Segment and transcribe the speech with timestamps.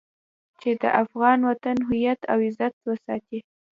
[0.61, 3.39] چې د افغان وطن هويت او عزت وساتي.